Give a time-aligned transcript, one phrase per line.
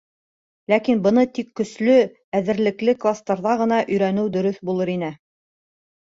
[0.71, 1.97] Ләкин быны тик көслө,
[2.39, 5.11] әҙерлекле кластарҙа ғына өйрәнеү дөрөҫ булыр ине.